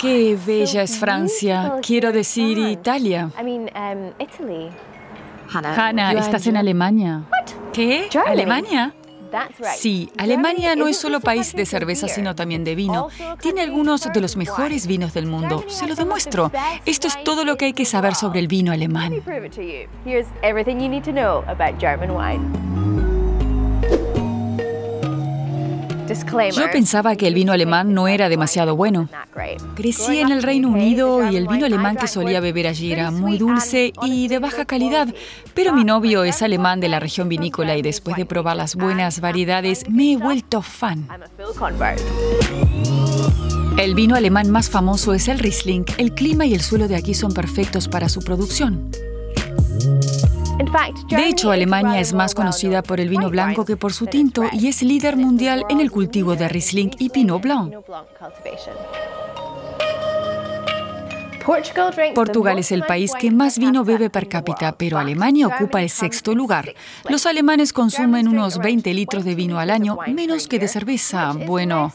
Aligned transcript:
Qué 0.00 0.38
bella 0.46 0.82
es 0.82 0.98
Francia, 0.98 1.74
quiero 1.86 2.12
decir 2.12 2.58
Italia. 2.58 3.30
Hannah, 5.52 6.12
estás 6.12 6.46
en 6.46 6.56
Alemania. 6.56 7.22
¿Qué? 7.72 8.08
¿Alemania? 8.26 8.94
Sí, 9.76 10.10
Alemania 10.16 10.74
no 10.74 10.88
es 10.88 10.96
solo 10.96 11.20
país 11.20 11.54
de 11.54 11.66
cerveza, 11.66 12.08
sino 12.08 12.34
también 12.34 12.64
de 12.64 12.74
vino. 12.74 13.08
Tiene 13.40 13.60
algunos 13.60 14.12
de 14.12 14.20
los 14.20 14.36
mejores 14.36 14.86
vinos 14.86 15.14
del 15.14 15.26
mundo. 15.26 15.64
Se 15.68 15.86
lo 15.86 15.94
demuestro. 15.94 16.50
Esto 16.84 17.06
es 17.06 17.22
todo 17.22 17.44
lo 17.44 17.56
que 17.56 17.66
hay 17.66 17.72
que 17.72 17.84
saber 17.84 18.14
sobre 18.14 18.40
el 18.40 18.48
vino 18.48 18.72
alemán. 18.72 19.12
Yo 26.52 26.70
pensaba 26.72 27.14
que 27.16 27.26
el 27.26 27.34
vino 27.34 27.52
alemán 27.52 27.94
no 27.94 28.08
era 28.08 28.28
demasiado 28.28 28.76
bueno. 28.76 29.08
Crecí 29.74 30.18
en 30.18 30.32
el 30.32 30.42
Reino 30.42 30.68
Unido 30.68 31.30
y 31.30 31.36
el 31.36 31.46
vino 31.46 31.66
alemán 31.66 31.96
que 31.96 32.08
solía 32.08 32.40
beber 32.40 32.66
allí 32.66 32.92
era 32.92 33.10
muy 33.10 33.38
dulce 33.38 33.92
y 34.02 34.28
de 34.28 34.38
baja 34.38 34.64
calidad, 34.64 35.08
pero 35.54 35.72
mi 35.72 35.84
novio 35.84 36.24
es 36.24 36.42
alemán 36.42 36.80
de 36.80 36.88
la 36.88 37.00
región 37.00 37.28
vinícola 37.28 37.76
y 37.76 37.82
después 37.82 38.16
de 38.16 38.26
probar 38.26 38.56
las 38.56 38.74
buenas 38.74 39.20
variedades 39.20 39.88
me 39.88 40.12
he 40.12 40.16
vuelto 40.16 40.62
fan. 40.62 41.08
El 43.78 43.94
vino 43.94 44.14
alemán 44.14 44.50
más 44.50 44.68
famoso 44.68 45.14
es 45.14 45.28
el 45.28 45.38
Riesling. 45.38 45.84
El 45.96 46.12
clima 46.12 46.44
y 46.44 46.54
el 46.54 46.60
suelo 46.60 46.88
de 46.88 46.96
aquí 46.96 47.14
son 47.14 47.32
perfectos 47.32 47.88
para 47.88 48.08
su 48.08 48.20
producción. 48.20 48.90
De 51.08 51.26
hecho, 51.26 51.50
Alemania 51.50 52.00
es 52.00 52.12
más 52.12 52.34
conocida 52.34 52.82
por 52.82 53.00
el 53.00 53.08
vino 53.08 53.30
blanco 53.30 53.64
que 53.64 53.76
por 53.76 53.92
su 53.92 54.06
tinto 54.06 54.44
y 54.52 54.68
es 54.68 54.82
líder 54.82 55.16
mundial 55.16 55.64
en 55.68 55.80
el 55.80 55.90
cultivo 55.90 56.36
de 56.36 56.48
Riesling 56.48 56.90
y 56.98 57.10
Pinot 57.10 57.42
Blanc. 57.42 57.74
Portugal 62.14 62.58
es 62.58 62.70
el 62.70 62.82
país 62.82 63.12
que 63.18 63.30
más 63.30 63.58
vino 63.58 63.84
bebe 63.84 64.10
per 64.10 64.28
cápita, 64.28 64.72
pero 64.72 64.98
Alemania 64.98 65.46
ocupa 65.48 65.82
el 65.82 65.90
sexto 65.90 66.34
lugar. 66.34 66.74
Los 67.08 67.26
alemanes 67.26 67.72
consumen 67.72 68.28
unos 68.28 68.58
20 68.58 68.92
litros 68.94 69.24
de 69.24 69.34
vino 69.34 69.58
al 69.58 69.70
año, 69.70 69.98
menos 70.06 70.46
que 70.46 70.58
de 70.58 70.68
cerveza. 70.68 71.32
Bueno. 71.32 71.92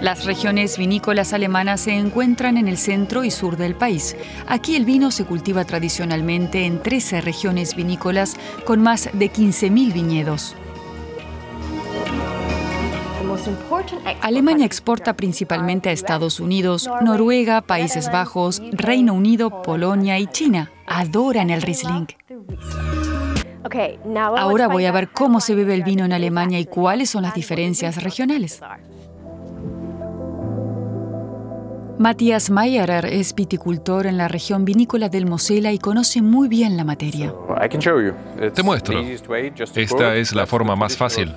Las 0.00 0.24
regiones 0.24 0.76
vinícolas 0.76 1.32
alemanas 1.32 1.82
se 1.82 1.92
encuentran 1.92 2.56
en 2.58 2.68
el 2.68 2.76
centro 2.76 3.24
y 3.24 3.30
sur 3.30 3.56
del 3.56 3.74
país. 3.74 4.16
Aquí 4.46 4.76
el 4.76 4.84
vino 4.84 5.10
se 5.10 5.24
cultiva 5.24 5.64
tradicionalmente 5.64 6.66
en 6.66 6.82
13 6.82 7.22
regiones 7.22 7.74
vinícolas 7.74 8.36
con 8.64 8.82
más 8.82 9.08
de 9.12 9.32
15.000 9.32 9.92
viñedos. 9.92 10.54
Alemania 14.20 14.66
exporta 14.66 15.14
principalmente 15.14 15.88
a 15.88 15.92
Estados 15.92 16.40
Unidos, 16.40 16.88
Noruega, 17.02 17.60
Países 17.60 18.10
Bajos, 18.10 18.62
Reino 18.72 19.14
Unido, 19.14 19.62
Polonia 19.62 20.18
y 20.18 20.26
China. 20.26 20.70
Adoran 20.86 21.50
el 21.50 21.62
Riesling. 21.62 22.06
Ahora 24.36 24.68
voy 24.68 24.84
a 24.84 24.92
ver 24.92 25.08
cómo 25.08 25.40
se 25.40 25.54
bebe 25.54 25.74
el 25.74 25.82
vino 25.82 26.04
en 26.04 26.12
Alemania 26.12 26.58
y 26.58 26.66
cuáles 26.66 27.10
son 27.10 27.22
las 27.22 27.34
diferencias 27.34 28.02
regionales. 28.02 28.60
Matías 31.98 32.50
Mayerer 32.50 33.06
es 33.06 33.34
viticultor 33.34 34.06
en 34.06 34.18
la 34.18 34.28
región 34.28 34.66
vinícola 34.66 35.08
del 35.08 35.24
Mosela 35.24 35.72
y 35.72 35.78
conoce 35.78 36.20
muy 36.20 36.46
bien 36.46 36.76
la 36.76 36.84
materia. 36.84 37.32
Te 38.54 38.62
muestro. 38.62 39.00
Esta 39.74 40.14
es 40.16 40.34
la 40.34 40.46
forma 40.46 40.76
más 40.76 40.96
fácil. 40.96 41.32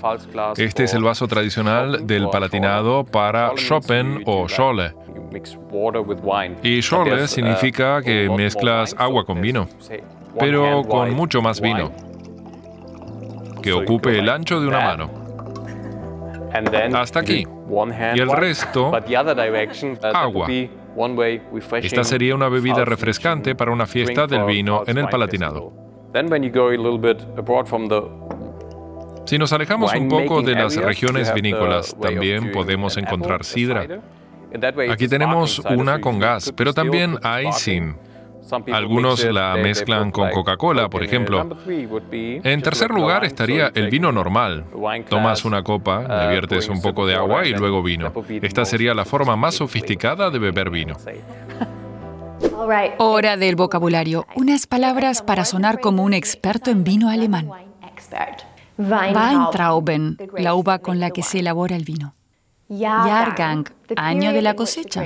Este 0.58 0.84
es 0.84 0.94
el 0.94 1.04
vaso 1.04 1.30
tradicional 1.30 2.06
del 2.06 2.30
palatinado 2.30 3.06
para 3.06 3.54
Chopin 3.56 4.24
o 4.26 4.50
Schole. 4.50 4.94
Y 6.64 6.82
Schole 6.82 7.28
significa 7.28 8.02
que 8.02 8.30
mezclas 8.30 8.94
agua 8.98 9.26
con 9.26 9.40
vino, 9.40 9.70
pero 10.38 10.84
con 10.84 11.14
mucho 11.14 11.42
más 11.42 11.62
vino, 11.62 11.92
que 13.62 13.72
ocupe 13.72 14.20
el 14.20 14.28
ancho 14.28 14.60
de 14.60 14.68
una 14.68 14.82
mano. 14.82 15.10
Hasta 16.94 17.22
aquí 17.22 17.46
y 18.16 18.20
el 18.20 18.32
resto 18.32 18.92
agua. 20.14 20.48
Esta 21.82 22.04
sería 22.04 22.36
una 22.36 22.50
bebida 22.50 22.84
refrescante 22.86 23.56
para 23.56 23.72
una 23.72 23.86
fiesta 23.86 24.28
del 24.28 24.44
vino 24.46 24.84
en 24.88 24.98
el 24.98 25.08
Palatinado. 25.08 25.72
Si 29.26 29.38
nos 29.38 29.54
alejamos 29.54 29.94
un 29.94 30.08
poco 30.08 30.42
de 30.42 30.56
las 30.56 30.76
regiones 30.76 31.34
vinícolas, 31.34 31.96
también 32.00 32.52
podemos 32.52 32.98
encontrar 32.98 33.44
sidra. 33.46 33.88
Aquí 34.90 35.08
tenemos 35.08 35.60
una 35.60 36.02
con 36.02 36.20
gas, 36.20 36.52
pero 36.56 36.74
también 36.74 37.18
hay 37.24 37.52
sin. 37.52 37.96
Algunos 38.72 39.24
la 39.26 39.56
mezclan 39.56 40.12
con 40.12 40.30
Coca-Cola, 40.32 40.90
por 40.90 41.04
ejemplo. 41.04 41.48
En 42.10 42.62
tercer 42.62 42.92
lugar 42.92 43.26
estaría 43.26 43.72
el 43.74 43.90
vino 43.90 44.12
normal. 44.12 44.66
Tomas 45.10 45.46
una 45.46 45.64
copa, 45.64 46.02
le 46.02 46.28
uh, 46.28 46.32
viertes 46.32 46.70
un 46.70 46.82
poco 46.82 47.06
de 47.06 47.16
agua 47.16 47.46
y 47.46 47.54
luego 47.54 47.84
vino. 47.84 48.12
Esta 48.42 48.66
sería 48.66 48.94
la 48.94 49.06
forma 49.06 49.36
más 49.36 49.56
sofisticada 49.56 50.30
de 50.30 50.40
beber 50.40 50.70
vino. 50.70 50.96
Hora 52.98 53.38
del 53.38 53.56
vocabulario. 53.56 54.26
Unas 54.36 54.68
palabras 54.68 55.22
para 55.22 55.46
sonar 55.46 55.80
como 55.80 56.04
un 56.04 56.14
experto 56.14 56.72
en 56.72 56.84
vino 56.84 57.10
alemán. 57.10 57.50
Weintrauben, 58.78 60.18
la 60.38 60.54
uva 60.54 60.80
con 60.80 61.00
la 61.00 61.12
que 61.12 61.22
se 61.22 61.40
elabora 61.40 61.76
el 61.76 61.84
vino. 61.84 62.16
Jahrgang, 62.70 63.66
año 63.96 64.32
de 64.32 64.42
la 64.42 64.54
cosecha. 64.54 65.04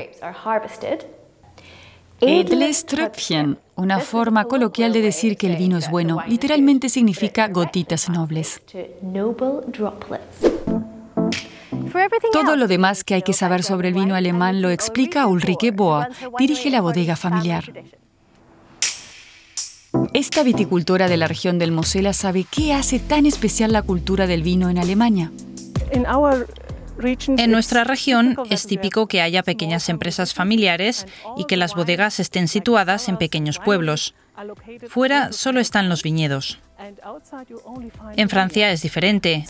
Edles 2.26 2.86
Tröpfchen, 2.86 3.60
una 3.76 4.00
forma 4.00 4.46
coloquial 4.46 4.94
de 4.94 5.02
decir 5.02 5.36
que 5.36 5.48
el 5.48 5.58
vino 5.58 5.78
es 5.78 5.90
bueno, 5.92 6.24
literalmente 6.26 6.88
significa 6.88 7.50
gotitas 7.50 8.08
nobles. 8.08 8.62
Todo 12.32 12.56
lo 12.56 12.68
demás 12.68 13.04
que 13.04 13.16
hay 13.16 13.24
que 13.24 13.34
saber 13.34 13.62
sobre 13.64 13.90
el 13.90 13.94
vino 13.94 14.16
alemán 14.16 14.62
lo 14.62 14.70
explica 14.70 15.28
Ulrike 15.28 15.72
Boa, 15.72 16.08
dirige 16.40 16.70
la 16.70 16.80
bodega 16.80 17.18
familiar. 17.18 17.66
Esta 20.14 20.44
viticultora 20.44 21.10
de 21.10 21.18
la 21.18 21.28
región 21.28 21.60
del 21.60 21.74
Mosela 21.74 22.14
sabe 22.14 22.46
qué 22.50 22.74
hace 22.74 23.00
tan 23.00 23.26
especial 23.26 23.74
la 23.74 23.82
cultura 23.82 24.28
del 24.28 24.44
vino 24.44 24.70
en 24.70 24.78
Alemania. 24.78 25.30
En 27.38 27.52
nuestra 27.52 27.84
región 27.84 28.38
es 28.50 28.68
típico 28.68 29.08
que 29.08 29.22
haya 29.22 29.44
pequeñas 29.44 29.90
empresas 29.90 30.34
familiares 30.34 31.06
y 31.38 31.46
que 31.46 31.58
las 31.58 31.76
bodegas 31.76 32.20
estén 32.20 32.48
situadas 32.48 33.10
en 33.10 33.18
pequeños 33.18 33.60
pueblos. 33.60 34.14
Fuera 34.88 35.32
solo 35.32 35.60
están 35.60 35.90
los 35.90 36.04
viñedos. 36.04 36.60
En 38.18 38.30
Francia 38.30 38.72
es 38.72 38.82
diferente. 38.82 39.46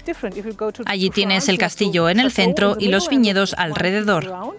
Allí 0.86 1.10
tienes 1.10 1.50
el 1.50 1.58
castillo 1.58 2.10
en 2.10 2.20
el 2.20 2.32
centro 2.32 2.76
y 2.80 2.90
los 2.90 3.10
viñedos 3.10 3.56
alrededor. 3.58 4.56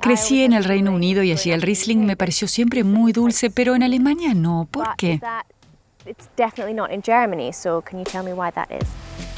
Crecí 0.00 0.44
en 0.44 0.52
el 0.52 0.64
Reino 0.64 0.92
Unido 0.92 1.22
y 1.22 1.32
allí 1.32 1.50
el 1.50 1.62
Riesling 1.62 2.06
me 2.06 2.16
pareció 2.16 2.48
siempre 2.48 2.84
muy 2.84 3.12
dulce, 3.12 3.50
pero 3.50 3.74
en 3.74 3.82
Alemania 3.82 4.34
no. 4.34 4.68
¿Por 4.70 4.96
qué? 4.96 5.20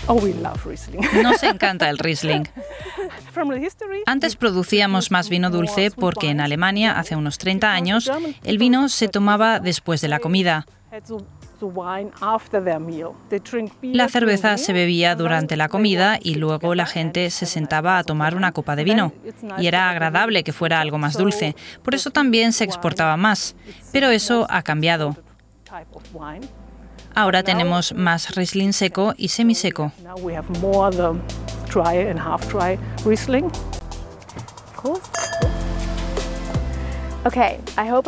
Oh, 0.09 0.21
Nos 1.23 1.43
encanta 1.43 1.89
el 1.89 1.99
Riesling. 1.99 2.45
Antes 4.07 4.37
producíamos 4.37 5.11
más 5.11 5.29
vino 5.29 5.51
dulce 5.51 5.91
porque 5.91 6.29
en 6.31 6.41
Alemania, 6.41 6.99
hace 6.99 7.17
unos 7.17 7.39
30 7.39 7.73
años, 7.73 8.11
el 8.45 8.59
vino 8.59 8.89
se 8.89 9.09
tomaba 9.09 9.61
después 9.61 10.01
de 10.01 10.09
la 10.09 10.19
comida. 10.19 10.67
La 13.83 14.09
cerveza 14.09 14.59
se 14.59 14.73
bebía 14.73 15.15
durante 15.15 15.57
la 15.57 15.69
comida 15.69 16.19
y 16.21 16.35
luego 16.35 16.75
la 16.75 16.87
gente 16.87 17.31
se 17.31 17.47
sentaba 17.47 17.99
a 17.99 18.05
tomar 18.05 18.35
una 18.35 18.53
copa 18.53 18.75
de 18.77 18.85
vino. 18.85 19.13
Y 19.59 19.67
era 19.67 19.89
agradable 19.89 20.43
que 20.43 20.53
fuera 20.53 20.81
algo 20.81 20.99
más 20.99 21.17
dulce. 21.17 21.55
Por 21.83 21.95
eso 21.95 22.11
también 22.11 22.53
se 22.53 22.65
exportaba 22.65 23.17
más. 23.17 23.55
Pero 23.93 24.11
eso 24.11 24.47
ha 24.51 24.63
cambiado. 24.63 25.17
Ahora 27.15 27.43
tenemos 27.43 27.95
más 27.95 28.35
Riesling 28.35 28.73
seco 28.73 29.15
y 29.17 29.29
semiseco. 29.29 29.93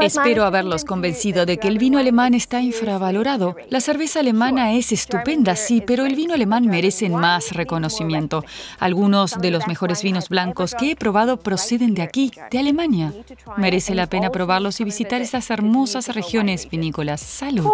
Espero 0.00 0.44
haberlos 0.44 0.84
convencido 0.84 1.46
de 1.46 1.58
que 1.58 1.68
el 1.68 1.78
vino 1.78 1.98
alemán 1.98 2.34
está 2.34 2.60
infravalorado. 2.60 3.54
La 3.70 3.80
cerveza 3.80 4.20
alemana 4.20 4.72
es 4.72 4.90
estupenda, 4.90 5.54
sí, 5.54 5.82
pero 5.86 6.04
el 6.04 6.16
vino 6.16 6.34
alemán 6.34 6.66
merece 6.66 7.08
más 7.08 7.52
reconocimiento. 7.52 8.44
Algunos 8.80 9.38
de 9.38 9.52
los 9.52 9.68
mejores 9.68 10.02
vinos 10.02 10.28
blancos 10.28 10.74
que 10.74 10.90
he 10.90 10.96
probado 10.96 11.36
proceden 11.36 11.94
de 11.94 12.02
aquí, 12.02 12.32
de 12.50 12.58
Alemania. 12.58 13.12
Merece 13.56 13.94
la 13.94 14.08
pena 14.08 14.30
probarlos 14.30 14.80
y 14.80 14.84
visitar 14.84 15.20
estas 15.20 15.48
hermosas 15.50 16.12
regiones 16.12 16.68
vinícolas. 16.68 17.20
Salud. 17.20 17.70